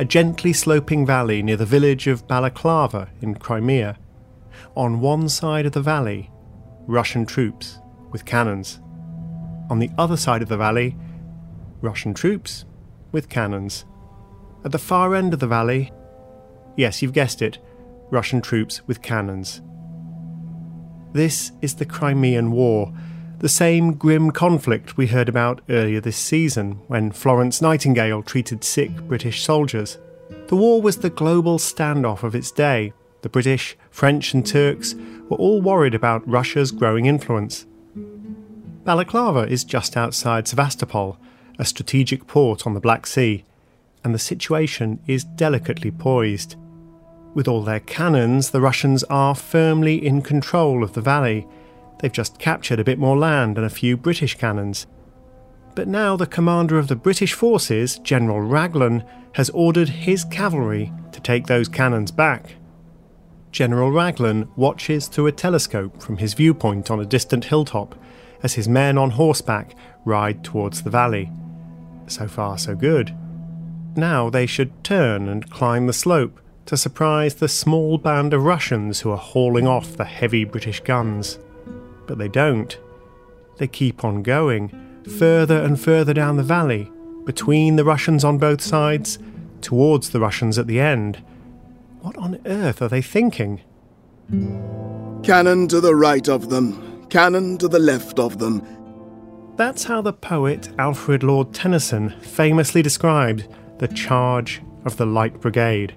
[0.00, 3.98] a gently sloping valley near the village of Balaclava in Crimea.
[4.74, 6.30] On one side of the valley,
[6.86, 8.80] Russian troops with cannons.
[9.68, 10.96] On the other side of the valley,
[11.82, 12.64] Russian troops
[13.12, 13.84] with cannons.
[14.64, 15.92] At the far end of the valley,
[16.78, 17.58] yes, you've guessed it,
[18.10, 19.60] Russian troops with cannons.
[21.12, 22.90] This is the Crimean War,
[23.40, 28.94] the same grim conflict we heard about earlier this season when Florence Nightingale treated sick
[29.08, 29.98] British soldiers.
[30.48, 32.92] The war was the global standoff of its day.
[33.22, 34.94] The British, French, and Turks
[35.30, 37.66] were all worried about Russia's growing influence.
[38.84, 41.18] Balaclava is just outside Sevastopol,
[41.58, 43.44] a strategic port on the Black Sea,
[44.04, 46.56] and the situation is delicately poised.
[47.32, 51.46] With all their cannons, the Russians are firmly in control of the valley.
[52.00, 54.86] They've just captured a bit more land and a few British cannons.
[55.74, 61.20] But now the commander of the British forces, General Raglan, has ordered his cavalry to
[61.20, 62.56] take those cannons back.
[63.52, 67.94] General Raglan watches through a telescope from his viewpoint on a distant hilltop
[68.42, 69.74] as his men on horseback
[70.04, 71.30] ride towards the valley.
[72.06, 73.14] So far, so good.
[73.96, 79.00] Now they should turn and climb the slope to surprise the small band of Russians
[79.00, 81.38] who are hauling off the heavy British guns.
[82.10, 82.76] But they don't.
[83.58, 84.72] They keep on going,
[85.16, 86.90] further and further down the valley,
[87.24, 89.20] between the Russians on both sides,
[89.60, 91.22] towards the Russians at the end.
[92.00, 93.60] What on earth are they thinking?
[95.22, 98.66] Cannon to the right of them, cannon to the left of them.
[99.54, 103.46] That's how the poet Alfred Lord Tennyson famously described
[103.78, 105.94] the charge of the Light Brigade.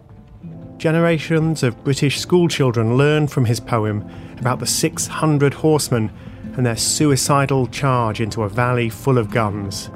[0.78, 6.12] Generations of British schoolchildren learn from his poem about the 600 horsemen
[6.56, 9.90] and their suicidal charge into a valley full of guns.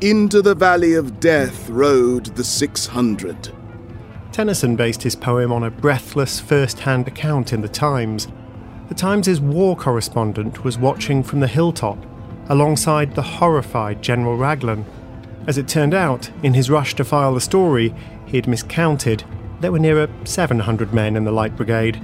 [0.00, 3.50] Into the valley of death rode the 600.
[4.32, 8.28] Tennyson based his poem on a breathless first hand account in the Times
[8.88, 11.98] the Times' war correspondent was watching from the hilltop
[12.48, 14.84] alongside the horrified General Raglan.
[15.48, 17.92] As it turned out, in his rush to file the story,
[18.26, 19.24] he had miscounted.
[19.60, 22.00] There were nearer 700 men in the Light Brigade.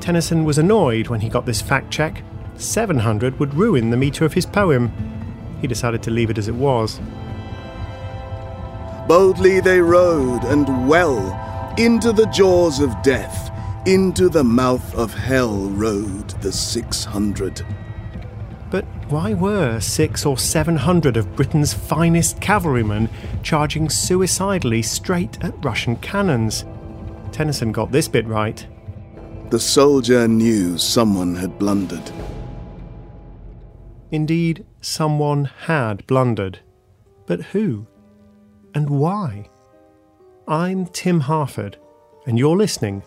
[0.00, 2.22] Tennyson was annoyed when he got this fact check.
[2.56, 4.92] 700 would ruin the metre of his poem.
[5.60, 7.00] He decided to leave it as it was.
[9.06, 13.48] Boldly they rode, and well, into the jaws of death
[13.88, 17.64] into the mouth of hell rode the 600.
[18.70, 23.08] But why were six or seven hundred of Britain's finest cavalrymen
[23.42, 26.66] charging suicidally straight at Russian cannons?
[27.32, 28.66] Tennyson got this bit right.
[29.50, 32.10] The soldier knew someone had blundered.
[34.10, 36.60] Indeed, someone had blundered.
[37.26, 37.86] But who?
[38.74, 39.48] And why?
[40.46, 41.78] I'm Tim Harford,
[42.26, 43.02] and you're listening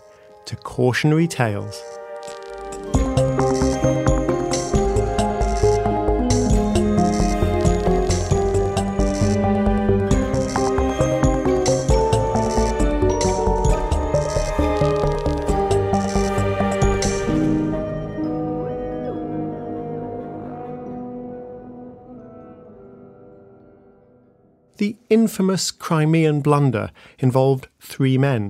[0.45, 1.81] to Cautionary Tales.
[24.81, 26.89] The infamous Crimean blunder
[27.19, 28.49] involved three men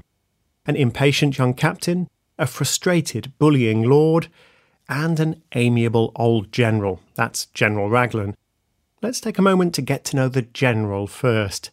[0.66, 2.08] an impatient young captain,
[2.40, 4.30] a frustrated, bullying lord,
[4.88, 7.02] and an amiable old general.
[7.16, 8.38] That's General Raglan.
[9.02, 11.70] Let's take a moment to get to know the general first.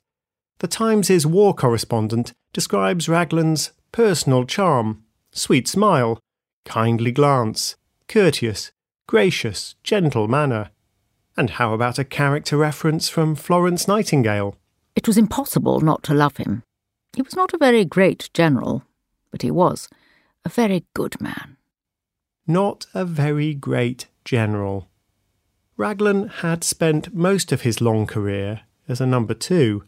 [0.59, 6.19] The Times' war correspondent describes Raglan's personal charm, sweet smile,
[6.65, 7.77] kindly glance,
[8.09, 8.73] courteous,
[9.07, 10.71] gracious, gentle manner.
[11.39, 14.57] And how about a character reference from Florence Nightingale?
[14.97, 16.65] It was impossible not to love him.
[17.15, 18.83] He was not a very great general,
[19.31, 19.89] but he was
[20.45, 21.57] a very good man.
[22.45, 24.89] Not a very great general.
[25.77, 29.85] Raglan had spent most of his long career as a number two.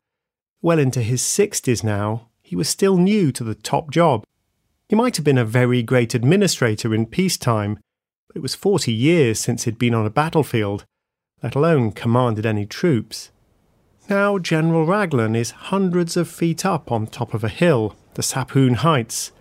[0.62, 4.22] Well into his sixties now, he was still new to the top job.
[4.88, 7.80] He might have been a very great administrator in peacetime,
[8.28, 10.84] but it was forty years since he'd been on a battlefield,
[11.42, 13.30] let alone commanded any troops.
[14.08, 18.76] Now General Raglan is hundreds of feet up on top of a hill, the Sapoune
[18.76, 19.32] Heights.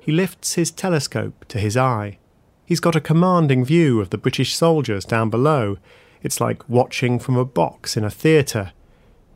[0.00, 2.18] He lifts his telescope to his eye.
[2.64, 5.76] He's got a commanding view of the British soldiers down below.
[6.22, 8.72] It's like watching from a box in a theatre.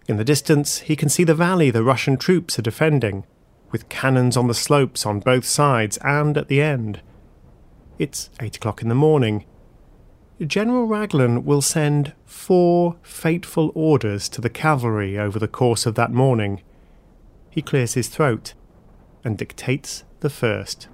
[0.08, 3.24] In the distance, he can see the valley the Russian troops are defending,
[3.70, 7.00] with cannons on the slopes on both sides and at the end.
[7.98, 9.44] It's eight o'clock in the morning.
[10.46, 16.10] General Raglan will send four fateful orders to the cavalry over the course of that
[16.10, 16.62] morning.
[17.48, 18.54] He clears his throat
[19.22, 20.88] and dictates the first.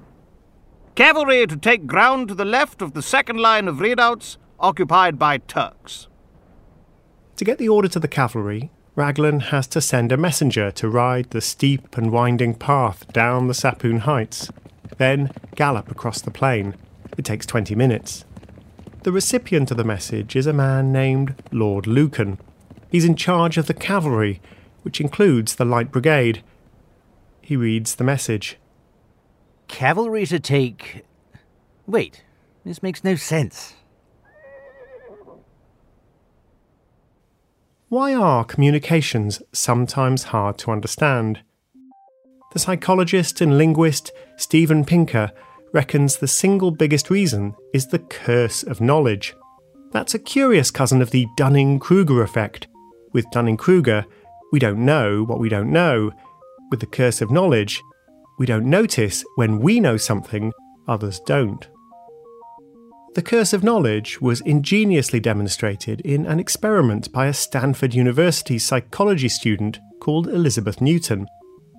[0.94, 5.38] Cavalry to take ground to the left of the second line of redoubts occupied by
[5.38, 6.08] Turks.
[7.36, 11.30] To get the order to the cavalry, Raglan has to send a messenger to ride
[11.30, 14.50] the steep and winding path down the Sapoune Heights,
[14.96, 16.74] then gallop across the plain.
[17.16, 18.24] It takes 20 minutes.
[19.02, 22.38] The recipient of the message is a man named Lord Lucan.
[22.90, 24.40] He's in charge of the cavalry,
[24.82, 26.42] which includes the Light Brigade.
[27.40, 28.58] He reads the message.
[29.68, 31.04] Cavalry to take.
[31.86, 32.24] Wait,
[32.64, 33.74] this makes no sense.
[37.88, 41.40] Why are communications sometimes hard to understand?
[42.52, 45.30] The psychologist and linguist Steven Pinker
[45.72, 49.34] reckons the single biggest reason is the curse of knowledge.
[49.92, 52.68] That's a curious cousin of the Dunning Kruger effect.
[53.12, 54.04] With Dunning Kruger,
[54.52, 56.12] we don't know what we don't know.
[56.70, 57.82] With the curse of knowledge,
[58.38, 60.52] we don't notice when we know something
[60.86, 61.68] others don't.
[63.14, 69.28] The curse of knowledge was ingeniously demonstrated in an experiment by a Stanford University psychology
[69.28, 71.26] student called Elizabeth Newton.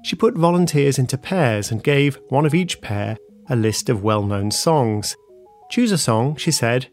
[0.03, 3.17] She put volunteers into pairs and gave one of each pair
[3.49, 5.17] a list of well known songs.
[5.69, 6.87] Choose a song, she said,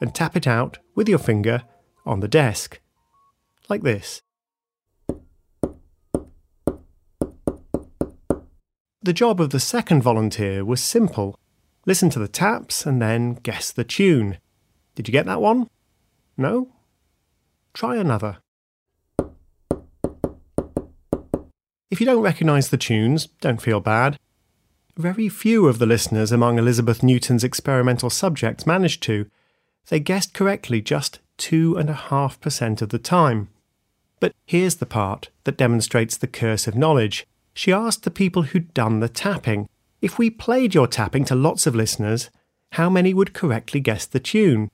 [0.00, 1.62] and tap it out with your finger
[2.06, 2.80] on the desk.
[3.68, 4.22] Like this.
[9.02, 11.38] The job of the second volunteer was simple
[11.86, 14.38] listen to the taps and then guess the tune.
[14.94, 15.68] Did you get that one?
[16.36, 16.68] No?
[17.72, 18.38] Try another.
[21.90, 24.18] If you don't recognise the tunes, don't feel bad.
[25.00, 29.30] Very few of the listeners among Elizabeth Newton's experimental subjects managed to.
[29.88, 33.48] They guessed correctly just 2.5% of the time.
[34.20, 37.26] But here's the part that demonstrates the curse of knowledge.
[37.54, 39.70] She asked the people who'd done the tapping
[40.02, 42.28] if we played your tapping to lots of listeners,
[42.72, 44.70] how many would correctly guess the tune?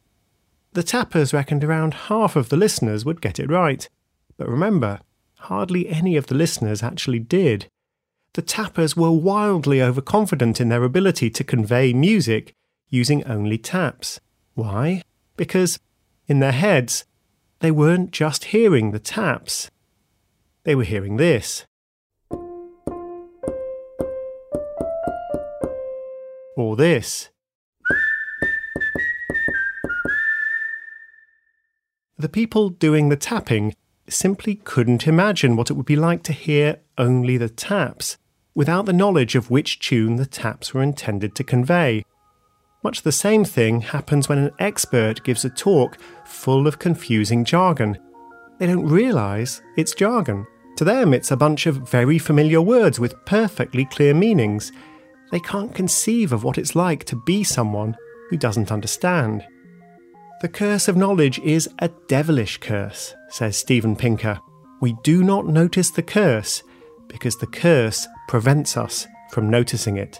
[0.73, 3.89] The tappers reckoned around half of the listeners would get it right.
[4.37, 4.99] But remember,
[5.37, 7.69] hardly any of the listeners actually did.
[8.37, 12.53] The tappers were wildly overconfident in their ability to convey music
[12.91, 14.21] using only taps.
[14.53, 15.01] Why?
[15.39, 15.79] Because,
[16.27, 17.07] in their heads,
[17.61, 19.71] they weren't just hearing the taps.
[20.65, 21.65] They were hearing this.
[26.59, 27.31] Or this.
[32.19, 33.75] The people doing the tapping
[34.11, 38.19] simply couldn't imagine what it would be like to hear only the taps,
[38.57, 42.05] without the knowledge of which tune the taps were intended to convey.
[42.83, 47.99] Much the same thing happens when an expert gives a talk full of confusing jargon.
[48.59, 50.47] They don't realise it's jargon.
[50.79, 54.73] To them, it's a bunch of very familiar words with perfectly clear meanings.
[55.31, 57.95] They can't conceive of what it's like to be someone
[58.31, 59.47] who doesn't understand.
[60.41, 64.39] The curse of knowledge is a devilish curse, says Steven Pinker.
[64.81, 66.63] We do not notice the curse
[67.09, 70.19] because the curse prevents us from noticing it.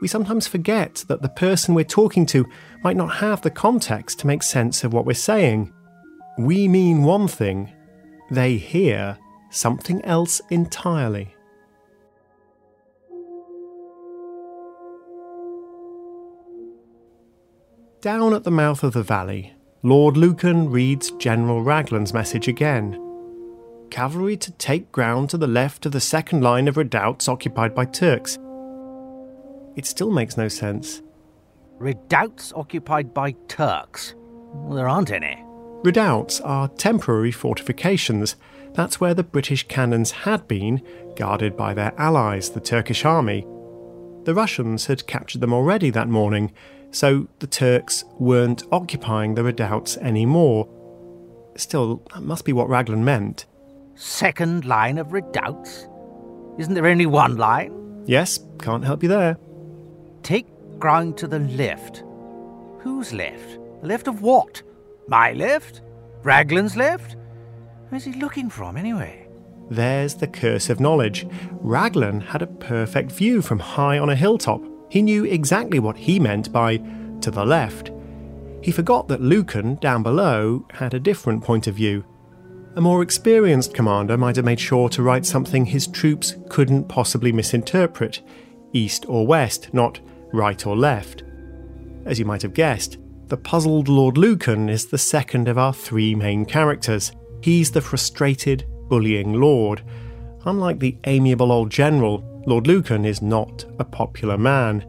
[0.00, 2.44] We sometimes forget that the person we're talking to
[2.82, 5.72] might not have the context to make sense of what we're saying.
[6.38, 7.72] We mean one thing,
[8.30, 9.18] they hear
[9.50, 11.34] something else entirely.
[18.00, 19.54] Down at the mouth of the valley,
[19.84, 23.01] Lord Lucan reads General Raglan's message again.
[23.92, 27.84] Cavalry to take ground to the left of the second line of redoubts occupied by
[27.84, 28.38] Turks.
[29.76, 31.02] It still makes no sense.
[31.78, 34.14] Redoubts occupied by Turks?
[34.54, 35.44] Well, there aren't any.
[35.84, 38.36] Redoubts are temporary fortifications.
[38.72, 40.80] That's where the British cannons had been,
[41.14, 43.46] guarded by their allies, the Turkish army.
[44.24, 46.50] The Russians had captured them already that morning,
[46.92, 50.66] so the Turks weren't occupying the redoubts anymore.
[51.56, 53.44] Still, that must be what Raglan meant.
[54.02, 55.86] Second line of redoubts?
[56.58, 58.02] Isn't there only one line?
[58.04, 59.38] Yes, can't help you there.
[60.24, 60.48] Take
[60.80, 62.02] ground to the left.
[62.80, 63.60] Whose left?
[63.80, 64.60] The left of what?
[65.06, 65.82] My left?
[66.24, 67.14] Raglan's left?
[67.90, 69.28] Where's he looking from, anyway?
[69.70, 71.24] There's the curse of knowledge.
[71.60, 74.64] Raglan had a perfect view from high on a hilltop.
[74.90, 76.78] He knew exactly what he meant by
[77.20, 77.92] to the left.
[78.62, 82.04] He forgot that Lucan, down below, had a different point of view.
[82.74, 87.30] A more experienced commander might have made sure to write something his troops couldn't possibly
[87.30, 88.22] misinterpret
[88.72, 90.00] east or west, not
[90.32, 91.22] right or left.
[92.06, 96.14] As you might have guessed, the puzzled Lord Lucan is the second of our three
[96.14, 97.12] main characters.
[97.42, 99.82] He's the frustrated, bullying Lord.
[100.46, 104.86] Unlike the amiable old general, Lord Lucan is not a popular man.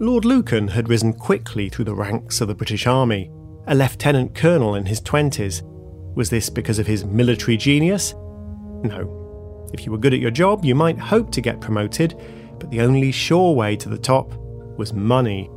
[0.00, 3.30] Lord Lucan had risen quickly through the ranks of the British Army,
[3.66, 5.62] a lieutenant colonel in his twenties.
[6.16, 8.14] Was this because of his military genius?
[8.82, 9.68] No.
[9.74, 12.18] If you were good at your job, you might hope to get promoted,
[12.58, 14.32] but the only sure way to the top
[14.78, 15.50] was money.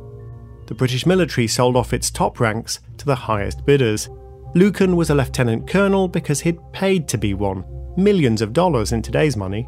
[0.66, 4.10] The British military sold off its top ranks to the highest bidders.
[4.54, 7.64] Lucan was a lieutenant colonel because he'd paid to be one,
[7.96, 9.66] millions of dollars in today's money.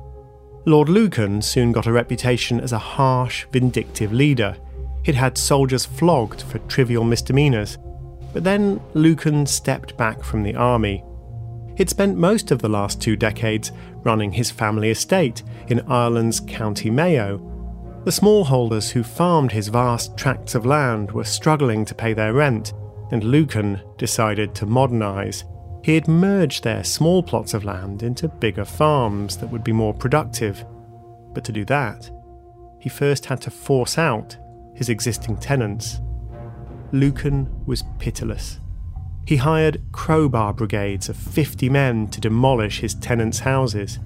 [0.67, 4.57] Lord Lucan soon got a reputation as a harsh, vindictive leader.
[5.05, 7.79] He'd had soldiers flogged for trivial misdemeanours.
[8.33, 11.05] But then Lucan stepped back from the army.
[11.77, 13.73] He'd spent most of the last two decades
[14.03, 17.39] running his family estate in Ireland's County Mayo.
[18.05, 22.73] The smallholders who farmed his vast tracts of land were struggling to pay their rent,
[23.11, 25.45] and Lucan decided to modernise.
[25.85, 29.95] He had merged their small plots of land into bigger farms that would be more
[29.95, 30.65] productive.
[31.33, 32.11] But to do that,
[32.79, 34.37] he first had to force out
[34.75, 36.01] his existing tenants.
[36.93, 38.59] Lucan was pitiless.
[39.27, 43.99] He hired crowbar brigades of 50 men to demolish his tenants' houses.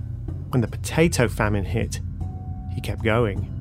[0.51, 2.01] When the potato famine hit,
[2.75, 3.53] he kept going.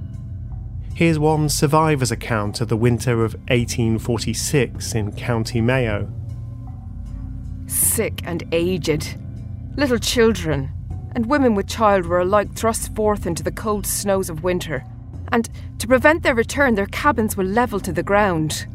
[0.93, 6.11] Here's one survivor's account of the winter of 1846 in County Mayo
[7.67, 9.15] sick and aged.
[9.75, 10.71] Little children
[11.15, 14.83] and women with child were alike thrust forth into the cold snows of winter,
[15.31, 18.67] and to prevent their return, their cabins were levelled to the ground.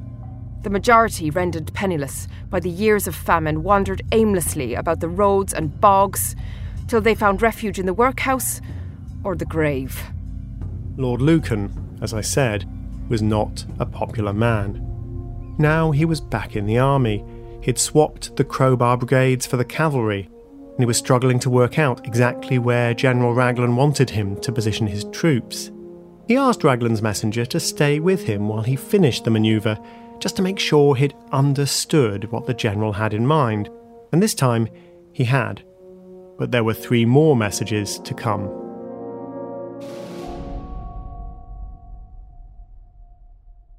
[0.62, 5.80] The majority, rendered penniless by the years of famine, wandered aimlessly about the roads and
[5.80, 6.36] bogs
[6.88, 8.60] till they found refuge in the workhouse
[9.24, 10.02] or the grave.
[10.96, 12.68] Lord Lucan, as I said,
[13.08, 14.86] was not a popular man.
[15.58, 17.24] Now he was back in the army
[17.62, 22.06] He'd swapped the crowbar brigades for the cavalry, and he was struggling to work out
[22.06, 25.70] exactly where General Raglan wanted him to position his troops.
[26.26, 29.78] He asked Raglan's messenger to stay with him while he finished the manoeuvre,
[30.20, 33.70] just to make sure he'd understood what the general had in mind,
[34.12, 34.68] and this time
[35.12, 35.64] he had.
[36.38, 38.48] But there were three more messages to come.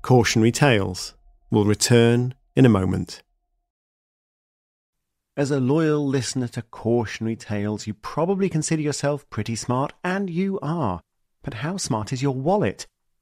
[0.01, 1.13] Cautionary Tales
[1.51, 3.21] will return in a moment.
[5.37, 10.59] As a loyal listener to cautionary tales, you probably consider yourself pretty smart, and you
[10.61, 11.01] are.
[11.43, 12.85] But how smart is your wallet?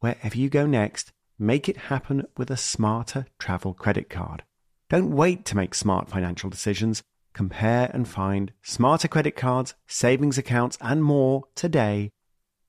[0.00, 4.42] Wherever you go next, make it happen with a smarter travel credit card.
[4.88, 7.02] Don't wait to make smart financial decisions.
[7.32, 12.10] Compare and find smarter credit cards, savings accounts, and more today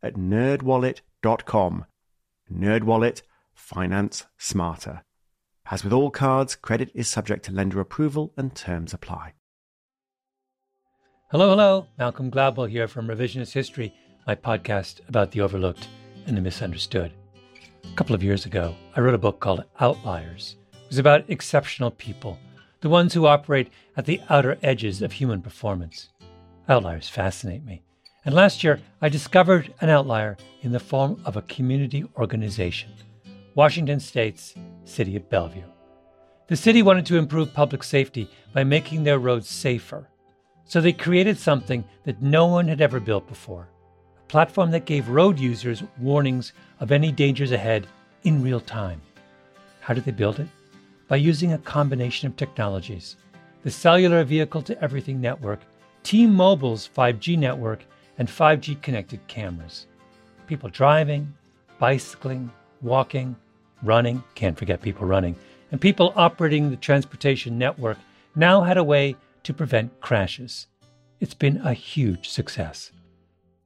[0.04, 1.86] at nerdwallet.com.
[2.54, 3.22] Nerdwallet,
[3.56, 5.04] finance smarter.
[5.70, 9.34] As with all cards, credit is subject to lender approval and terms apply.
[11.32, 11.88] Hello, hello.
[11.98, 13.94] Malcolm Gladwell here from Revisionist History,
[14.28, 15.88] my podcast about the overlooked
[16.28, 17.14] and the misunderstood.
[17.84, 20.58] A couple of years ago, I wrote a book called Outliers.
[20.74, 22.40] It was about exceptional people,
[22.82, 26.10] the ones who operate at the outer edges of human performance.
[26.70, 27.84] Outliers fascinate me.
[28.26, 32.92] And last year, I discovered an outlier in the form of a community organization
[33.56, 35.64] Washington State's City of Bellevue.
[36.48, 40.08] The city wanted to improve public safety by making their roads safer
[40.72, 43.68] so they created something that no one had ever built before
[44.32, 47.86] platform that gave road users warnings of any dangers ahead
[48.24, 49.02] in real time.
[49.82, 50.48] How did they build it?
[51.10, 53.18] By using a combination of technologies
[53.64, 55.60] the cellular vehicle to everything network,
[56.04, 57.84] T Mobile's 5G network,
[58.18, 59.86] and 5G connected cameras.
[60.48, 61.32] People driving,
[61.78, 62.50] bicycling,
[62.82, 63.36] walking,
[63.84, 65.36] running, can't forget people running,
[65.72, 67.98] and people operating the transportation network
[68.36, 70.68] now had a way to prevent crashes.
[71.20, 72.92] It's been a huge success.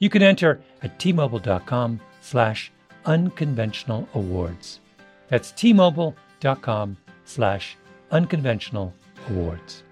[0.00, 2.72] You can enter at tmobile.com slash
[3.04, 4.80] unconventional awards.
[5.28, 7.76] That's tmobile.com slash
[8.10, 8.94] unconventional
[9.28, 9.82] awards.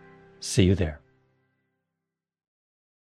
[0.41, 1.01] See you there.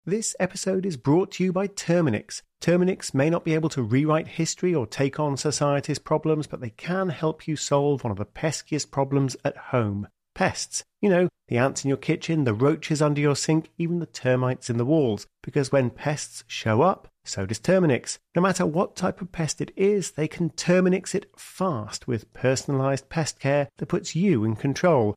[0.04, 2.42] This episode is brought to you by Terminix.
[2.61, 6.70] Terminix may not be able to rewrite history or take on society's problems, but they
[6.70, 10.08] can help you solve one of the peskiest problems at home
[10.38, 10.85] pests.
[11.03, 14.70] You know, the ants in your kitchen, the roaches under your sink, even the termites
[14.70, 15.27] in the walls.
[15.42, 18.18] Because when pests show up, so does Terminix.
[18.37, 23.09] No matter what type of pest it is, they can Terminix it fast with personalized
[23.09, 25.16] pest care that puts you in control.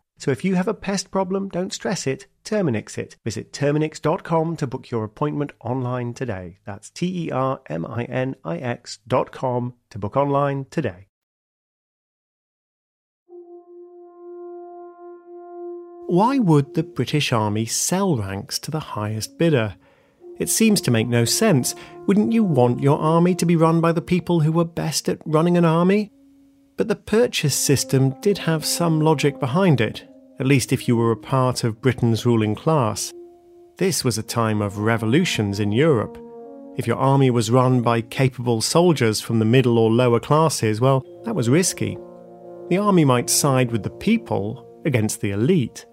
[0.21, 3.17] So if you have a pest problem, don't stress it, Terminix it.
[3.23, 6.59] Visit Terminix.com to book your appointment online today.
[6.63, 11.07] That's T E R M I N I X.com to book online today.
[16.05, 19.75] Why would the British Army sell ranks to the highest bidder?
[20.37, 21.73] It seems to make no sense.
[22.05, 25.17] Wouldn't you want your army to be run by the people who were best at
[25.25, 26.11] running an army?
[26.77, 30.05] But the purchase system did have some logic behind it,
[30.41, 33.13] at least if you were a part of Britain's ruling class.
[33.77, 36.17] This was a time of revolutions in Europe.
[36.77, 41.05] If your army was run by capable soldiers from the middle or lower classes, well,
[41.25, 41.95] that was risky.
[42.69, 45.85] The army might side with the people against the elite.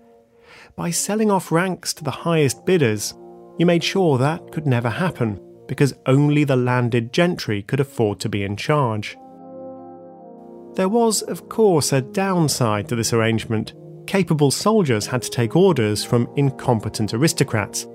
[0.76, 3.12] By selling off ranks to the highest bidders,
[3.58, 8.30] you made sure that could never happen, because only the landed gentry could afford to
[8.30, 9.14] be in charge.
[10.76, 13.74] There was, of course, a downside to this arrangement.
[14.08, 17.86] Capable soldiers had to take orders from incompetent aristocrats,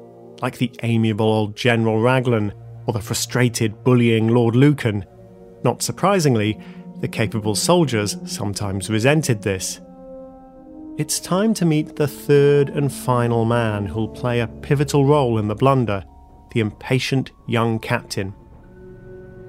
[0.44, 2.54] like the amiable old General Raglan
[2.86, 5.06] or the frustrated, bullying Lord Lucan.
[5.64, 6.60] Not surprisingly,
[7.00, 9.82] the capable soldiers sometimes resented this.
[11.00, 15.48] It's time to meet the third and final man who'll play a pivotal role in
[15.48, 16.06] the blunder
[16.52, 18.36] the impatient young captain.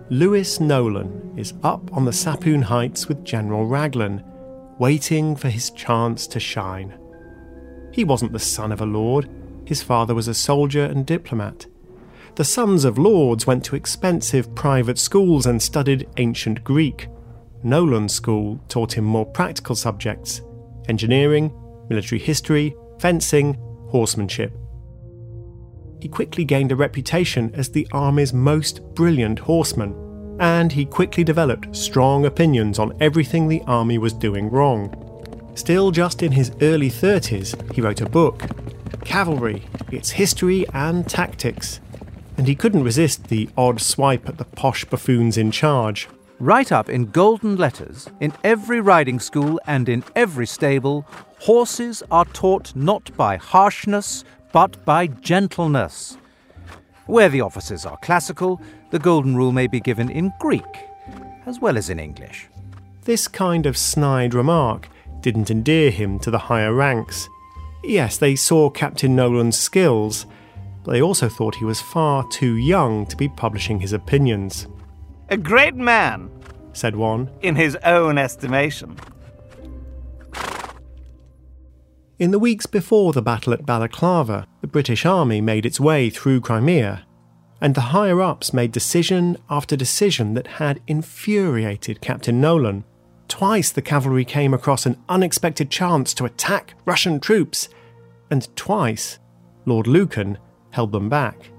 [0.08, 4.24] Lewis Nolan is up on the Sapoune Heights with General Raglan,
[4.78, 6.98] waiting for his chance to shine.
[7.92, 9.28] He wasn't the son of a lord,
[9.64, 11.66] his father was a soldier and diplomat.
[12.34, 17.08] The sons of lords went to expensive private schools and studied ancient Greek.
[17.62, 20.42] Nolan's school taught him more practical subjects
[20.88, 21.50] engineering,
[21.88, 23.54] military history, fencing,
[23.88, 24.52] horsemanship.
[26.00, 29.94] He quickly gained a reputation as the army's most brilliant horseman,
[30.38, 34.94] and he quickly developed strong opinions on everything the army was doing wrong.
[35.54, 38.42] Still just in his early 30s, he wrote a book,
[39.04, 41.80] Cavalry, Its History and Tactics,
[42.36, 46.08] and he couldn't resist the odd swipe at the posh buffoons in charge.
[46.40, 51.06] Right up in golden letters, in every riding school and in every stable,
[51.38, 56.16] horses are taught not by harshness, but by gentleness.
[57.06, 60.64] Where the officers are classical, the golden rule may be given in Greek.
[61.46, 62.48] as well as in English.
[63.02, 64.88] This kind of snide remark
[65.20, 67.28] didn't endear him to the higher ranks.
[67.82, 70.24] Yes, they saw Captain Nolan's skills,
[70.84, 74.66] but they also thought he was far too young to be publishing his opinions.
[75.28, 76.30] A great man,
[76.72, 78.96] said one, in his own estimation.
[82.24, 86.40] In the weeks before the battle at Balaclava, the British Army made its way through
[86.40, 87.04] Crimea,
[87.60, 92.84] and the higher ups made decision after decision that had infuriated Captain Nolan.
[93.28, 97.68] Twice the cavalry came across an unexpected chance to attack Russian troops,
[98.30, 99.18] and twice
[99.66, 100.38] Lord Lucan
[100.70, 101.50] held them back.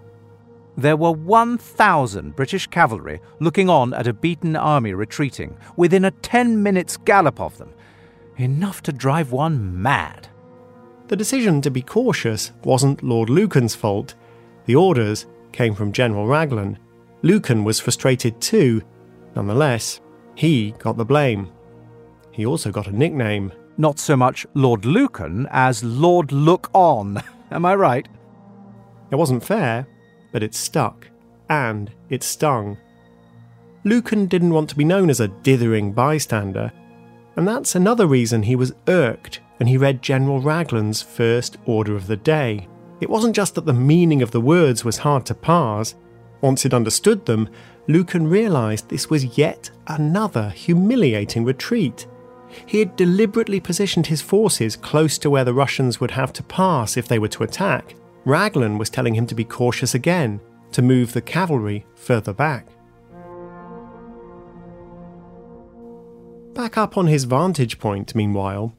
[0.76, 6.64] There were 1,000 British cavalry looking on at a beaten army retreating, within a 10
[6.64, 7.72] minutes gallop of them.
[8.38, 10.30] Enough to drive one mad.
[11.08, 14.16] The decision to be cautious wasn't Lord Lucan's fault.
[14.66, 16.80] The orders came from General Raglan.
[17.22, 18.82] Lucan was frustrated too.
[19.36, 20.02] Nonetheless,
[20.34, 21.52] he got the blame.
[22.32, 23.52] He also got a nickname.
[23.78, 27.22] Not so much Lord Lucan as Lord Look On.
[27.52, 28.08] Am I right?
[29.12, 29.86] It wasn't fair,
[30.32, 31.08] but it stuck.
[31.50, 32.78] And it stung.
[33.84, 36.72] Lucan didn't want to be known as a dithering bystander,
[37.36, 42.08] and that's another reason he was irked when he read General Raglan's first order of
[42.08, 42.68] the day.
[43.02, 45.96] It wasn't just that the meaning of the words was hard to parse.
[46.42, 47.50] Once he'd understood them,
[47.88, 52.08] Lucan realised this was yet another humiliating retreat.
[52.66, 56.98] He had deliberately positioned his forces close to where the Russians would have to pass
[56.98, 57.96] if they were to attack.
[58.24, 60.40] Raglan was telling him to be cautious again,
[60.72, 62.68] to move the cavalry further back.
[66.54, 68.74] Back up on his vantage point, meanwhile,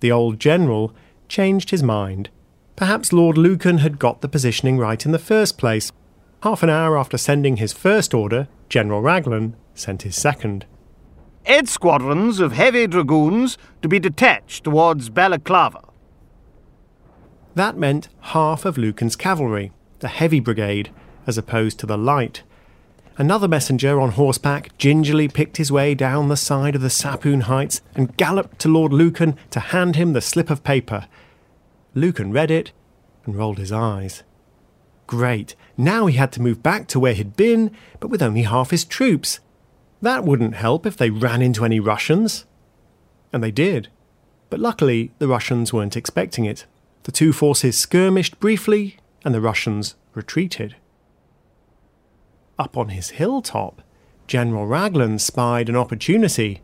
[0.00, 0.94] the old general
[1.28, 2.30] changed his mind.
[2.76, 5.90] Perhaps Lord Lucan had got the positioning right in the first place.
[6.42, 10.66] Half an hour after sending his first order, General Raglan sent his second.
[11.46, 15.80] Eight squadrons of heavy dragoons to be detached towards Balaclava.
[17.54, 20.90] That meant half of Lucan's cavalry, the heavy brigade,
[21.26, 22.42] as opposed to the light.
[23.18, 27.80] Another messenger on horseback gingerly picked his way down the side of the Sapoune Heights
[27.96, 31.08] and galloped to Lord Lucan to hand him the slip of paper.
[31.96, 32.70] Lucan read it
[33.26, 34.22] and rolled his eyes.
[35.08, 38.70] Great, now he had to move back to where he'd been, but with only half
[38.70, 39.40] his troops.
[40.00, 42.44] That wouldn't help if they ran into any Russians.
[43.32, 43.88] And they did.
[44.48, 46.66] But luckily, the Russians weren't expecting it.
[47.02, 50.76] The two forces skirmished briefly, and the Russians retreated.
[52.58, 53.82] Up on his hilltop,
[54.26, 56.60] General Raglan spied an opportunity.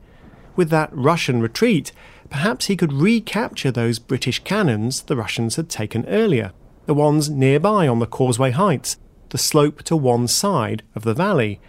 [0.57, 1.93] With that Russian retreat,
[2.31, 6.53] perhaps he could recapture those British cannons the Russians had taken earlier,
[6.87, 8.97] the ones nearby on the Causeway Heights,
[9.31, 11.61] the slope to one side of the valley.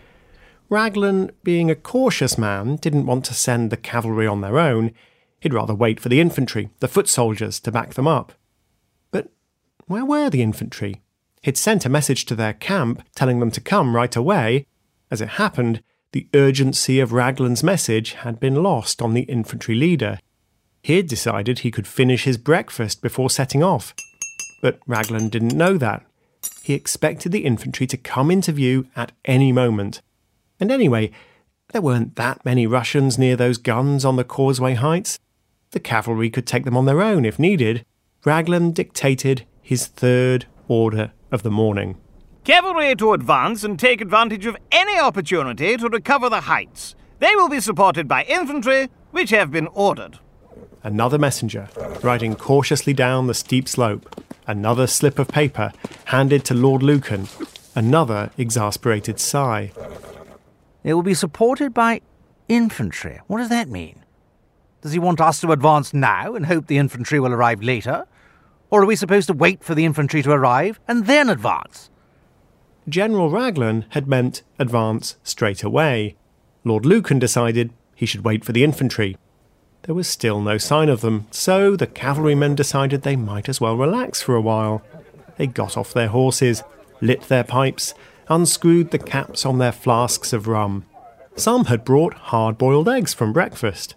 [0.69, 4.91] Raglan, being a cautious man, didn't want to send the cavalry on their own.
[5.39, 8.33] He'd rather wait for the infantry, the foot soldiers, to back them up.
[9.11, 9.31] But
[9.85, 11.01] where were the infantry?
[11.45, 14.65] He'd sent a message to their camp telling them to come right away.
[15.11, 20.17] As it happened, the urgency of Raglan's message had been lost on the infantry leader.
[20.81, 23.93] He'd decided he could finish his breakfast before setting off.
[24.63, 26.03] But Raglan didn't know that.
[26.63, 30.01] He expected the infantry to come into view at any moment.
[30.59, 31.11] And anyway,
[31.73, 35.19] there weren't that many Russians near those guns on the Causeway Heights.
[35.73, 37.85] The cavalry could take them on their own if needed.
[38.25, 41.97] Raglan dictated his third order of the morning.
[42.43, 46.95] Cavalry to advance and take advantage of any opportunity to recover the heights.
[47.19, 50.17] They will be supported by infantry, which have been ordered.
[50.81, 51.69] Another messenger,
[52.01, 54.23] riding cautiously down the steep slope.
[54.47, 55.71] Another slip of paper,
[56.05, 57.27] handed to Lord Lucan.
[57.75, 59.71] Another exasperated sigh.
[60.83, 62.01] It will be supported by
[62.47, 63.19] infantry.
[63.27, 64.03] What does that mean?
[64.81, 68.05] Does he want us to advance now and hope the infantry will arrive later?
[68.69, 71.89] Or are we supposed to wait for the infantry to arrive and then advance?
[72.87, 76.15] General Raglan had meant advance straight away.
[76.63, 79.17] Lord Lucan decided he should wait for the infantry.
[79.83, 83.77] There was still no sign of them, so the cavalrymen decided they might as well
[83.77, 84.81] relax for a while.
[85.37, 86.63] They got off their horses,
[87.01, 87.93] lit their pipes,
[88.27, 90.85] unscrewed the caps on their flasks of rum.
[91.35, 93.93] Some had brought hard boiled eggs from breakfast.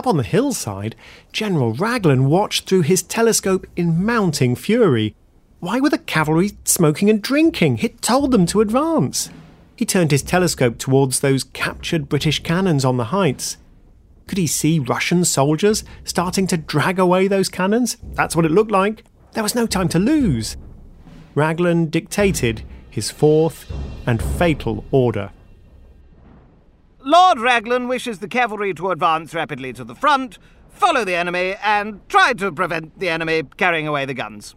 [0.00, 0.96] Up on the hillside,
[1.30, 5.14] General Raglan watched through his telescope in mounting fury.
[5.58, 7.76] Why were the cavalry smoking and drinking?
[7.76, 9.28] He'd told them to advance.
[9.76, 13.58] He turned his telescope towards those captured British cannons on the heights.
[14.26, 17.98] Could he see Russian soldiers starting to drag away those cannons?
[18.14, 19.04] That's what it looked like.
[19.32, 20.56] There was no time to lose.
[21.34, 23.70] Raglan dictated his fourth
[24.06, 25.30] and fatal order.
[27.02, 32.06] Lord Raglan wishes the cavalry to advance rapidly to the front, follow the enemy, and
[32.08, 34.54] try to prevent the enemy carrying away the guns.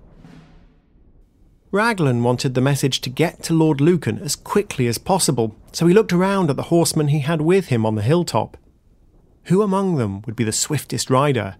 [1.71, 5.93] Raglan wanted the message to get to Lord Lucan as quickly as possible, so he
[5.93, 8.57] looked around at the horsemen he had with him on the hilltop.
[9.45, 11.55] Who among them would be the swiftest rider?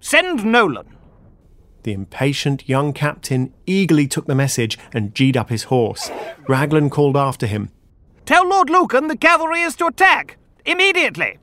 [0.00, 0.96] Send Nolan.
[1.84, 6.10] The impatient young captain eagerly took the message and geed up his horse.
[6.46, 7.70] Raglan called after him.
[8.24, 10.36] Tell Lord Lucan the cavalry is to attack!
[10.64, 11.38] Immediately!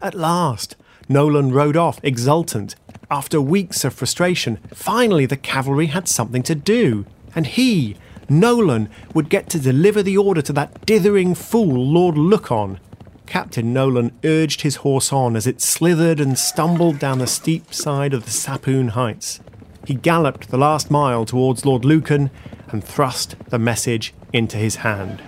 [0.00, 0.76] At last,
[1.08, 2.76] Nolan rode off exultant.
[3.10, 7.04] After weeks of frustration, finally the cavalry had something to do.
[7.34, 7.96] And he,
[8.28, 12.78] Nolan, would get to deliver the order to that dithering fool, Lord Lucan.
[13.26, 18.14] Captain Nolan urged his horse on as it slithered and stumbled down the steep side
[18.14, 19.40] of the Sapoune Heights.
[19.84, 22.30] He galloped the last mile towards Lord Lucan
[22.68, 25.20] and thrust the message into his hand.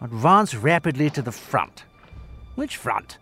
[0.00, 1.84] Advance rapidly to the front.
[2.54, 3.18] Which front?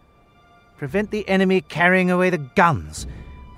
[0.76, 3.06] Prevent the enemy carrying away the guns.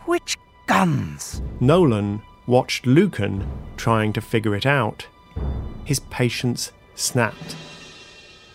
[0.04, 1.42] Which guns?
[1.60, 5.06] Nolan watched Lucan trying to figure it out.
[5.84, 7.56] His patience snapped.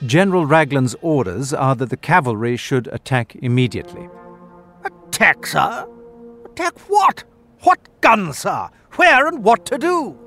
[0.05, 4.07] General Raglan's orders are that the cavalry should attack immediately.
[4.85, 5.87] Attack, sir?
[6.45, 7.23] Attack what?
[7.61, 8.69] What guns, sir?
[8.95, 10.17] Where and what to do?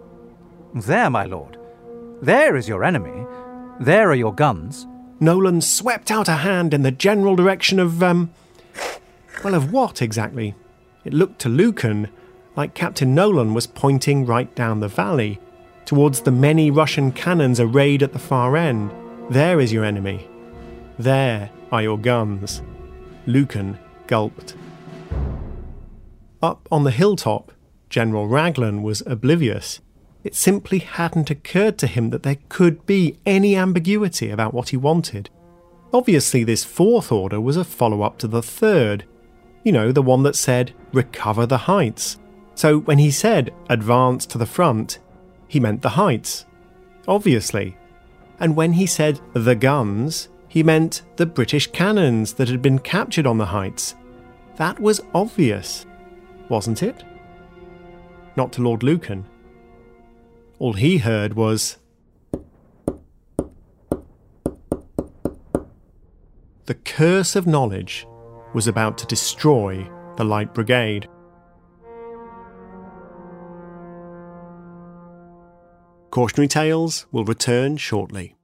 [0.74, 1.58] There, my lord.
[2.22, 3.26] There is your enemy.
[3.80, 4.86] There are your guns.
[5.20, 8.30] Nolan swept out a hand in the general direction of, um.
[9.44, 10.54] Well, of what exactly?
[11.04, 12.08] It looked to Lucan
[12.56, 15.38] like Captain Nolan was pointing right down the valley,
[15.84, 18.90] towards the many Russian cannons arrayed at the far end.
[19.30, 20.26] There is your enemy.
[20.98, 22.62] There are your guns.
[23.26, 24.56] Lucan gulped.
[26.42, 27.52] Up on the hilltop,
[27.90, 29.80] General Raglan was oblivious.
[30.26, 34.76] It simply hadn't occurred to him that there could be any ambiguity about what he
[34.76, 35.30] wanted.
[35.92, 39.04] Obviously, this fourth order was a follow up to the third.
[39.62, 42.18] You know, the one that said, recover the heights.
[42.56, 44.98] So when he said, advance to the front,
[45.46, 46.44] he meant the heights.
[47.06, 47.76] Obviously.
[48.40, 53.28] And when he said, the guns, he meant the British cannons that had been captured
[53.28, 53.94] on the heights.
[54.56, 55.86] That was obvious,
[56.48, 57.04] wasn't it?
[58.34, 59.24] Not to Lord Lucan.
[60.58, 61.76] All he heard was.
[66.64, 68.06] The curse of knowledge
[68.54, 71.08] was about to destroy the Light Brigade.
[76.10, 78.34] Cautionary Tales will return shortly.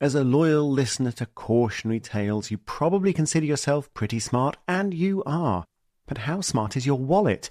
[0.00, 5.22] As a loyal listener to Cautionary Tales, you probably consider yourself pretty smart, and you
[5.24, 5.64] are.
[6.06, 7.50] But how smart is your wallet?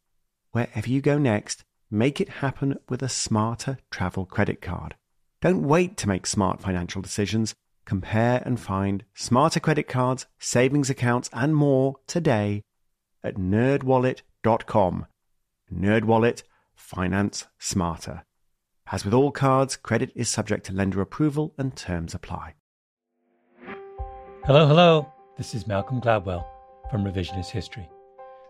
[0.51, 4.95] Wherever you go next, make it happen with a smarter travel credit card.
[5.41, 7.55] Don't wait to make smart financial decisions.
[7.85, 12.61] Compare and find smarter credit cards, savings accounts, and more today
[13.23, 15.07] at nerdwallet.com.
[15.73, 16.43] Nerdwallet,
[16.75, 18.23] finance smarter.
[18.91, 22.55] As with all cards, credit is subject to lender approval and terms apply.
[24.45, 25.11] Hello, hello.
[25.37, 26.45] This is Malcolm Gladwell
[26.89, 27.89] from Revisionist History.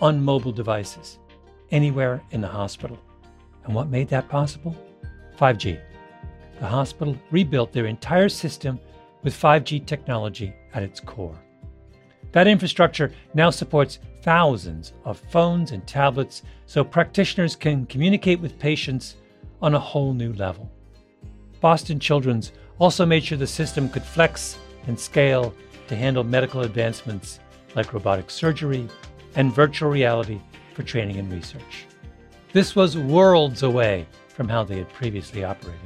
[0.00, 1.18] on mobile devices
[1.70, 2.98] anywhere in the hospital.
[3.64, 4.76] And what made that possible?
[5.38, 5.80] 5G.
[6.60, 8.80] The hospital rebuilt their entire system
[9.22, 11.38] with 5G technology at its core.
[12.32, 19.16] That infrastructure now supports thousands of phones and tablets so practitioners can communicate with patients
[19.62, 20.70] on a whole new level.
[21.60, 25.54] Boston Children's also made sure the system could flex and scale
[25.88, 27.40] to handle medical advancements
[27.74, 28.88] like robotic surgery
[29.36, 30.40] and virtual reality
[30.74, 31.86] for training and research.
[32.52, 35.80] This was worlds away from how they had previously operated.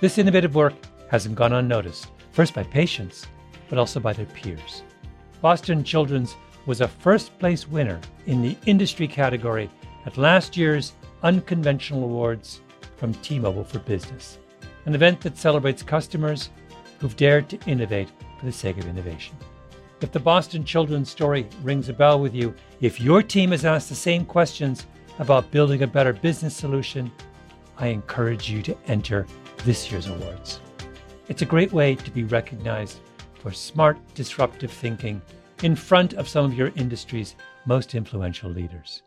[0.00, 0.74] This innovative work
[1.10, 3.26] hasn't gone unnoticed, first by patients,
[3.68, 4.82] but also by their peers.
[5.40, 6.36] Boston Children's
[6.66, 9.70] was a first place winner in the industry category
[10.04, 12.60] at last year's Unconventional Awards
[12.96, 14.38] from T Mobile for Business,
[14.84, 16.50] an event that celebrates customers
[16.98, 19.36] who've dared to innovate for the sake of innovation.
[20.00, 23.88] If the Boston Children's story rings a bell with you, if your team has asked
[23.88, 24.86] the same questions
[25.18, 27.10] about building a better business solution,
[27.78, 29.26] I encourage you to enter
[29.64, 30.60] this year's awards.
[31.28, 32.98] It's a great way to be recognized
[33.34, 35.22] for smart, disruptive thinking
[35.62, 39.02] in front of some of your industry's most influential leaders.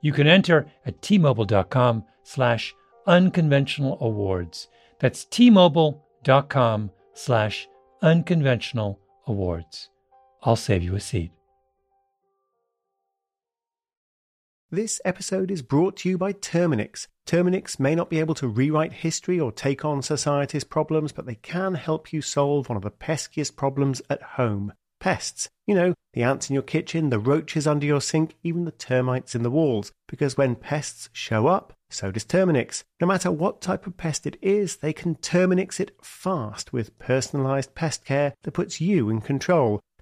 [0.00, 2.74] You can enter at tmobile.com slash
[3.06, 4.68] unconventional awards.
[5.00, 7.68] That's tmobile.com slash
[8.02, 9.90] unconventional awards.
[10.42, 11.32] I'll save you a seat.
[14.70, 17.06] This episode is brought to you by Terminix.
[17.26, 21.36] Terminix may not be able to rewrite history or take on society's problems, but they
[21.36, 25.48] can help you solve one of the peskiest problems at home pests.
[25.66, 29.34] You know, the ants in your kitchen, the roaches under your sink, even the termites
[29.34, 29.92] in the walls.
[30.06, 32.84] Because when pests show up, so does Terminix.
[33.00, 37.74] No matter what type of pest it is, they can Terminix it fast with personalized
[37.74, 39.80] pest care that puts you in control.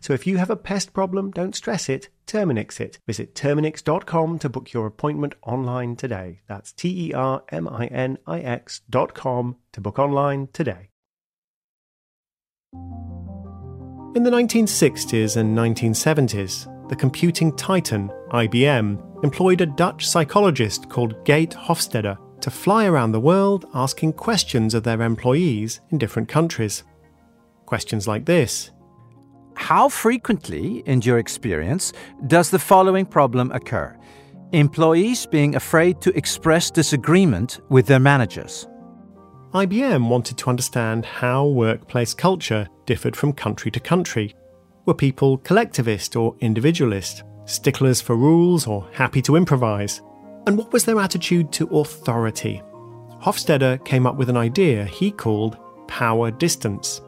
[0.00, 2.98] So if you have a pest problem, don't stress it, Terminix it.
[3.06, 6.40] Visit Terminix.com to book your appointment online today.
[6.46, 10.90] That's T E R M I N I X.com to book online today.
[14.14, 21.50] In the 1960s and 1970s, the computing titan, IBM, employed a Dutch psychologist called Geert
[21.50, 26.84] Hofstede to fly around the world asking questions of their employees in different countries.
[27.66, 28.70] Questions like this
[29.58, 31.92] How frequently, in your experience,
[32.28, 33.94] does the following problem occur?
[34.52, 38.68] Employees being afraid to express disagreement with their managers.
[39.52, 44.32] IBM wanted to understand how workplace culture differed from country to country.
[44.86, 50.00] Were people collectivist or individualist, sticklers for rules or happy to improvise?
[50.46, 52.62] And what was their attitude to authority?
[53.20, 57.02] Hofstede came up with an idea he called power distance.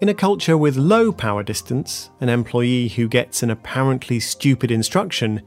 [0.00, 5.42] In a culture with low power distance, an employee who gets an apparently stupid instruction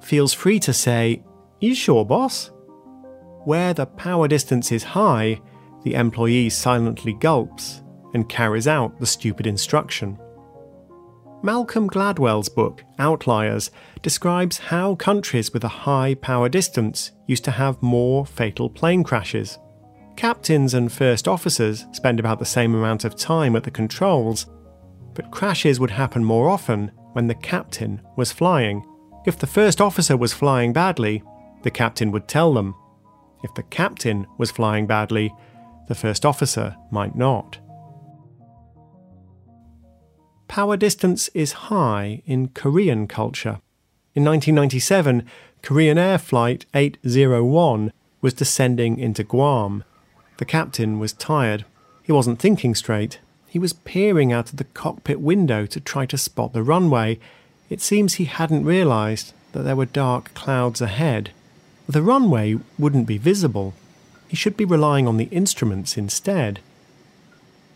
[0.00, 1.24] feels free to say,
[1.58, 2.52] You sure, boss?
[3.44, 5.40] Where the power distance is high,
[5.82, 7.82] the employee silently gulps
[8.14, 10.16] and carries out the stupid instruction.
[11.42, 17.82] Malcolm Gladwell's book, Outliers, describes how countries with a high power distance used to have
[17.82, 19.58] more fatal plane crashes.
[20.16, 24.46] Captains and first officers spend about the same amount of time at the controls,
[25.14, 28.82] but crashes would happen more often when the captain was flying.
[29.26, 31.22] If the first officer was flying badly,
[31.64, 32.74] the captain would tell them.
[33.44, 35.34] If the captain was flying badly,
[35.88, 37.58] the first officer might not.
[40.48, 43.60] Power distance is high in Korean culture.
[44.14, 45.26] In 1997,
[45.62, 49.84] Korean Air Flight 801 was descending into Guam.
[50.38, 51.64] The captain was tired.
[52.02, 53.18] He wasn't thinking straight.
[53.48, 57.18] He was peering out of the cockpit window to try to spot the runway.
[57.70, 61.30] It seems he hadn't realized that there were dark clouds ahead.
[61.88, 63.72] The runway wouldn't be visible.
[64.28, 66.60] He should be relying on the instruments instead.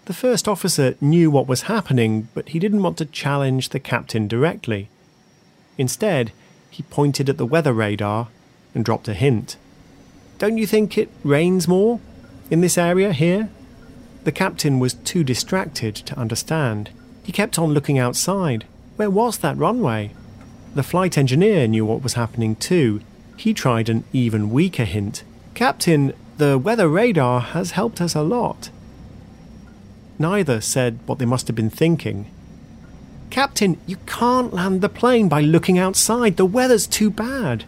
[0.06, 4.26] The first officer knew what was happening, but he didn't want to challenge the captain
[4.26, 4.88] directly.
[5.78, 6.32] Instead,
[6.68, 8.28] he pointed at the weather radar
[8.74, 9.56] and dropped a hint.
[10.38, 12.00] Don't you think it rains more?
[12.50, 13.48] In this area here?
[14.24, 16.90] The captain was too distracted to understand.
[17.22, 18.66] He kept on looking outside.
[18.96, 20.10] Where was that runway?
[20.74, 23.02] The flight engineer knew what was happening too.
[23.36, 25.22] He tried an even weaker hint.
[25.54, 28.70] Captain, the weather radar has helped us a lot.
[30.18, 32.30] Neither said what they must have been thinking.
[33.30, 36.36] Captain, you can't land the plane by looking outside.
[36.36, 37.64] The weather's too bad.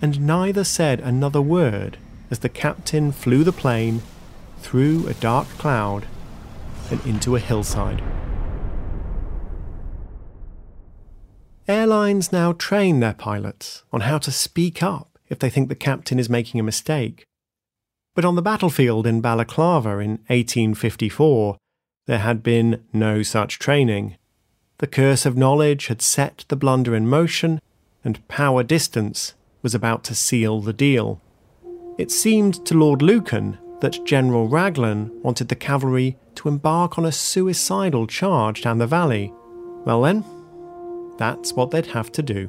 [0.00, 1.98] And neither said another word
[2.30, 4.00] as the captain flew the plane
[4.62, 6.06] through a dark cloud
[6.90, 8.02] and into a hillside.
[11.68, 16.18] Airlines now train their pilots on how to speak up if they think the captain
[16.18, 17.24] is making a mistake.
[18.14, 21.56] But on the battlefield in Balaclava in 1854,
[22.06, 24.16] there had been no such training.
[24.78, 27.60] The curse of knowledge had set the blunder in motion,
[28.04, 31.20] and power distance was about to seal the deal.
[31.96, 37.10] It seemed to Lord Lucan that General Raglan wanted the cavalry to embark on a
[37.10, 39.32] suicidal charge down the valley.
[39.84, 40.24] Well, then,
[41.18, 42.48] that's what they'd have to do.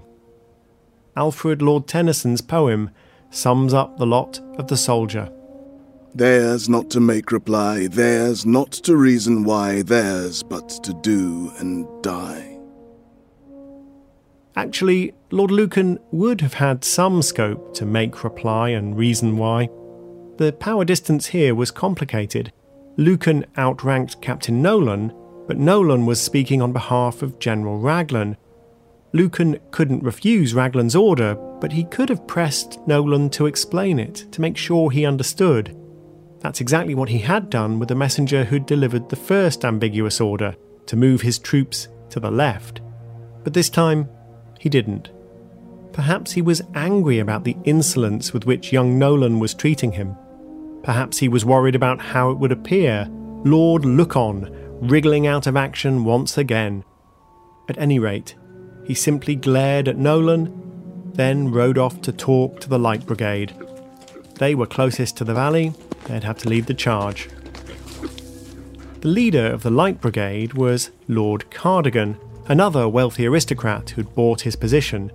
[1.18, 2.92] Alfred Lord Tennyson's poem
[3.32, 5.32] sums up the lot of the soldier.
[6.14, 11.88] Theirs not to make reply, theirs not to reason why, theirs but to do and
[12.04, 12.60] die.
[14.56, 19.68] Actually, Lord Lucan would have had some scope to make reply and reason why.
[20.38, 22.52] The power distance here was complicated.
[22.98, 25.14] Lucan outranked Captain Nolan,
[25.48, 28.38] but Nolan was speaking on behalf of General Raglan.
[29.14, 34.42] Lucan couldn't refuse Raglan's order, but he could have pressed Nolan to explain it, to
[34.42, 35.78] make sure he understood.
[36.40, 40.56] That's exactly what he had done with the messenger who'd delivered the first ambiguous order
[40.88, 42.82] to move his troops to the left.
[43.44, 44.10] But this time,
[44.60, 45.12] he didn't.
[45.94, 50.16] Perhaps he was angry about the insolence with which young Nolan was treating him.
[50.84, 53.08] Perhaps he was worried about how it would appear,
[53.46, 54.50] Lord Look-on,
[54.82, 56.84] wriggling out of action once again.
[57.70, 58.36] At any rate,
[58.86, 63.54] he simply glared at Nolan, then rode off to talk to the Light Brigade.
[64.36, 65.74] They were closest to the valley,
[66.06, 67.30] they'd have to lead the charge.
[69.00, 72.18] The leader of the Light Brigade was Lord Cardigan,
[72.48, 75.12] another wealthy aristocrat who'd bought his position.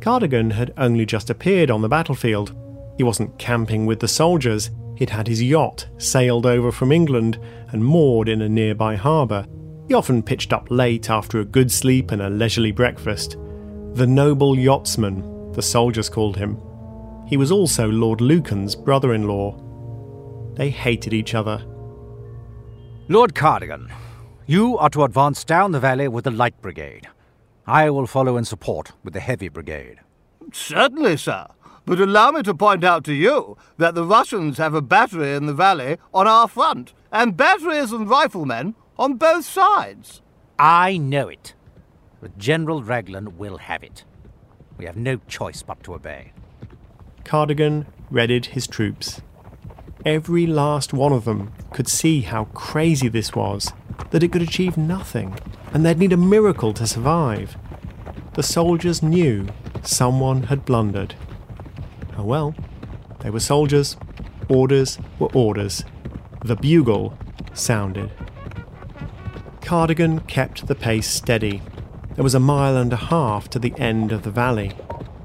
[0.00, 2.54] Cardigan had only just appeared on the battlefield.
[2.96, 7.38] He wasn't camping with the soldiers, he'd had his yacht sailed over from England
[7.68, 9.46] and moored in a nearby harbour.
[9.88, 13.36] He often pitched up late after a good sleep and a leisurely breakfast.
[13.94, 16.58] The noble yachtsman, the soldiers called him.
[17.26, 19.58] He was also Lord Lucan's brother in law.
[20.54, 21.64] They hated each other.
[23.08, 23.90] Lord Cardigan,
[24.46, 27.08] you are to advance down the valley with the Light Brigade.
[27.66, 30.00] I will follow in support with the Heavy Brigade.
[30.52, 31.46] Certainly, sir.
[31.84, 35.46] But allow me to point out to you that the Russians have a battery in
[35.46, 40.22] the valley on our front, and batteries and riflemen on both sides.
[40.58, 41.54] I know it.
[42.20, 44.04] But General Raglan will have it.
[44.78, 46.32] We have no choice but to obey.
[47.24, 49.20] Cardigan readied his troops.
[50.04, 53.72] Every last one of them could see how crazy this was,
[54.10, 55.36] that it could achieve nothing,
[55.72, 57.56] and they'd need a miracle to survive.
[58.34, 59.46] The soldiers knew
[59.82, 61.14] someone had blundered.
[62.16, 62.54] Oh well,
[63.20, 63.96] they were soldiers,
[64.48, 65.84] orders were orders.
[66.44, 67.16] The bugle
[67.54, 68.10] sounded.
[69.60, 71.62] Cardigan kept the pace steady.
[72.14, 74.72] There was a mile and a half to the end of the valley.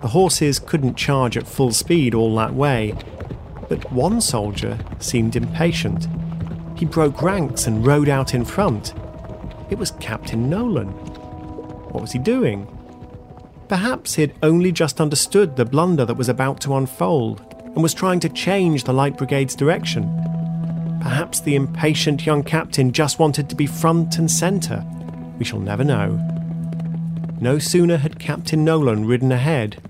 [0.01, 2.93] The horses couldn't charge at full speed all that way,
[3.67, 6.07] but one soldier seemed impatient.
[6.77, 8.93] He broke ranks and rode out in front.
[9.69, 10.89] It was Captain Nolan.
[11.91, 12.67] What was he doing?
[13.67, 17.93] Perhaps he had only just understood the blunder that was about to unfold and was
[17.93, 20.03] trying to change the Light Brigade's direction.
[21.01, 24.85] Perhaps the impatient young captain just wanted to be front and centre.
[25.37, 26.17] We shall never know.
[27.39, 29.81] No sooner had Captain Nolan ridden ahead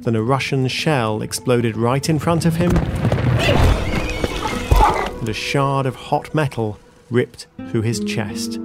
[0.00, 2.74] than a Russian shell exploded right in front of him,
[5.18, 6.78] and a shard of hot metal
[7.10, 8.58] ripped through his chest.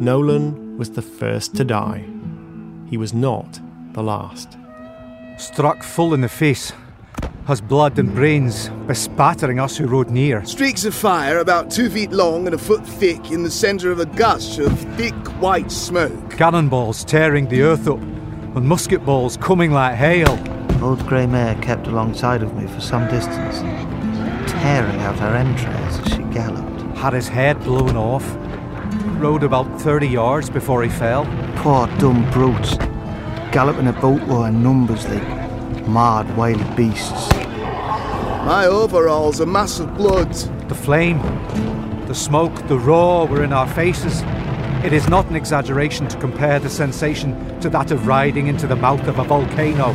[0.00, 2.04] Nolan was the first to die.
[2.90, 3.60] He was not
[3.92, 4.58] the last.
[5.38, 6.72] Struck full in the face,
[7.46, 10.44] has blood and brains bespattering us who rode near.
[10.44, 14.00] Streaks of fire about two feet long and a foot thick in the centre of
[14.00, 16.30] a gush of thick white smoke.
[16.30, 20.32] Cannonballs tearing the earth up, and musket balls coming like hail.
[20.82, 23.60] Old grey mare kept alongside of me for some distance,
[24.50, 26.98] tearing out her entrails as she galloped.
[26.98, 28.26] Had his head blown off.
[29.20, 31.24] Rode about 30 yards before he fell.
[31.60, 32.76] Poor dumb brutes,
[33.52, 37.28] galloping about were in numbers like mad wild beasts.
[38.46, 40.32] My overalls a mass of blood.
[40.70, 41.18] The flame,
[42.06, 44.22] the smoke, the roar were in our faces.
[44.86, 48.76] It is not an exaggeration to compare the sensation to that of riding into the
[48.76, 49.92] mouth of a volcano.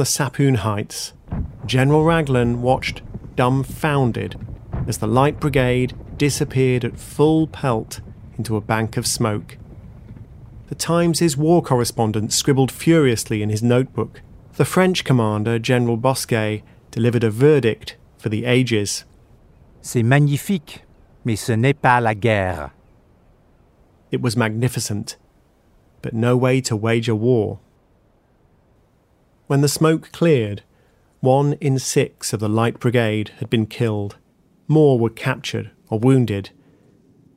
[0.00, 1.12] The Sapoune Heights,
[1.66, 3.02] General Raglan watched
[3.36, 4.34] dumbfounded
[4.88, 8.00] as the Light Brigade disappeared at full pelt
[8.38, 9.58] into a bank of smoke.
[10.70, 14.22] The Times' war correspondent scribbled furiously in his notebook.
[14.54, 19.04] The French commander, General Bosquet, delivered a verdict for the ages.
[19.82, 20.80] C'est magnifique,
[21.26, 22.72] mais ce n'est pas la guerre.
[24.10, 25.18] It was magnificent,
[26.00, 27.58] but no way to wage a war.
[29.50, 30.62] When the smoke cleared,
[31.18, 34.16] one in six of the Light Brigade had been killed.
[34.68, 36.50] More were captured or wounded.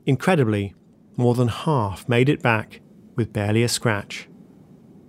[0.05, 0.75] Incredibly,
[1.17, 2.81] more than half made it back
[3.15, 4.29] with barely a scratch.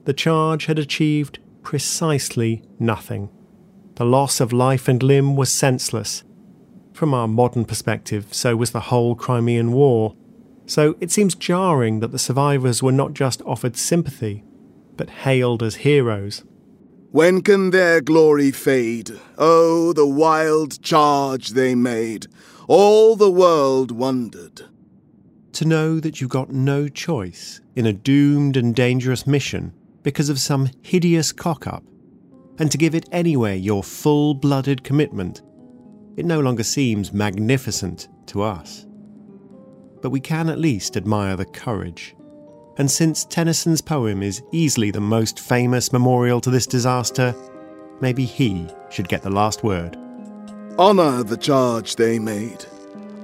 [0.06, 3.28] The charge had achieved precisely nothing.
[3.96, 6.24] The loss of life and limb was senseless.
[6.94, 10.16] From our modern perspective, so was the whole Crimean War.
[10.64, 14.42] So it seems jarring that the survivors were not just offered sympathy,
[14.96, 16.44] but hailed as heroes.
[17.14, 19.12] When can their glory fade?
[19.38, 22.26] Oh, the wild charge they made!
[22.66, 24.62] All the world wondered.
[25.52, 30.40] To know that you got no choice in a doomed and dangerous mission because of
[30.40, 31.84] some hideous cock up,
[32.58, 35.40] and to give it anyway your full blooded commitment,
[36.16, 38.88] it no longer seems magnificent to us.
[40.02, 42.16] But we can at least admire the courage.
[42.76, 47.34] And since Tennyson's poem is easily the most famous memorial to this disaster,
[48.00, 49.96] maybe he should get the last word.
[50.76, 52.64] Honour the charge they made.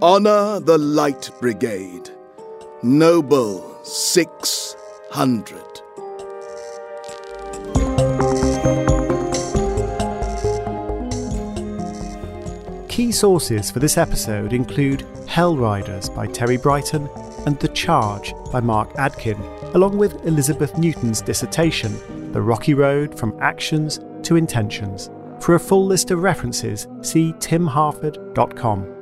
[0.01, 2.11] Honour the Light Brigade.
[2.83, 5.61] Noble 600.
[12.89, 17.09] Key sources for this episode include Hell Riders by Terry Brighton
[17.47, 19.39] and The Charge by Mark Adkin,
[19.75, 25.11] along with Elizabeth Newton's dissertation, The Rocky Road from Actions to Intentions.
[25.41, 28.97] For a full list of references, see timharford.com.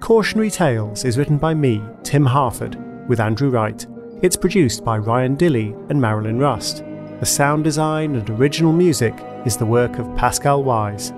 [0.00, 2.76] Cautionary Tales is written by me, Tim Harford,
[3.08, 3.84] with Andrew Wright.
[4.22, 6.84] It's produced by Ryan Dilley and Marilyn Rust.
[7.20, 9.14] The sound design and original music
[9.44, 11.12] is the work of Pascal Wise.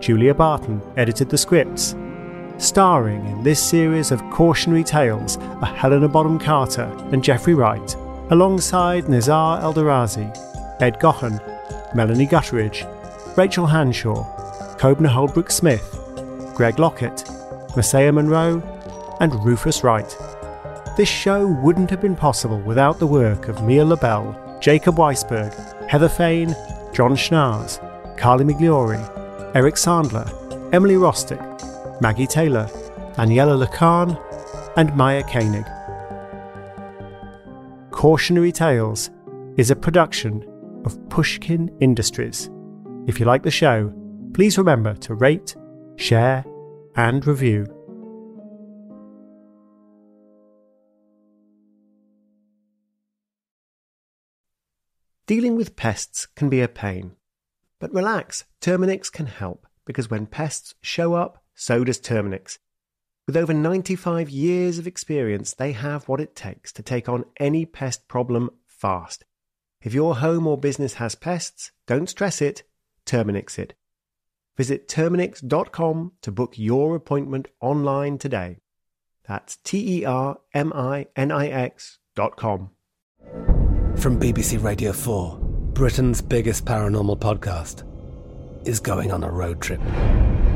[0.00, 1.94] Julia Barton edited the scripts.
[2.64, 7.94] Starring in this series of cautionary tales are Helena Bonham Carter and Jeffrey Wright,
[8.30, 10.34] alongside Nizar Eldarazi,
[10.80, 11.38] Ed Gaughan,
[11.94, 12.86] Melanie Gutteridge,
[13.36, 14.24] Rachel Hanshaw,
[14.78, 15.84] Kobna Holdbrook Smith,
[16.56, 17.30] Greg Lockett,
[17.76, 18.62] Messiah Monroe,
[19.20, 20.16] and Rufus Wright.
[20.96, 25.52] This show wouldn't have been possible without the work of Mia Lobel, Jacob Weisberg,
[25.90, 26.56] Heather Fain,
[26.94, 27.78] John Schnaars,
[28.16, 29.04] Carly Migliori,
[29.54, 30.26] Eric Sandler,
[30.72, 31.60] Emily Rostek,
[32.00, 32.68] Maggie Taylor,
[33.16, 34.20] Daniella Lakhan,
[34.76, 35.64] and Maya Koenig.
[37.92, 39.10] Cautionary Tales
[39.56, 40.44] is a production
[40.84, 42.50] of Pushkin Industries.
[43.06, 43.92] If you like the show,
[44.34, 45.54] please remember to rate,
[45.96, 46.44] share,
[46.96, 47.66] and review.
[55.26, 57.12] Dealing with pests can be a pain.
[57.78, 62.58] But relax, Terminix can help because when pests show up, so does Terminix.
[63.26, 67.64] With over 95 years of experience, they have what it takes to take on any
[67.64, 69.24] pest problem fast.
[69.80, 72.64] If your home or business has pests, don't stress it,
[73.06, 73.74] Terminix it.
[74.56, 78.58] Visit Terminix.com to book your appointment online today.
[79.26, 82.70] That's T E R M I N I X.com.
[83.96, 85.38] From BBC Radio 4,
[85.72, 87.84] Britain's biggest paranormal podcast
[88.66, 89.80] is going on a road trip.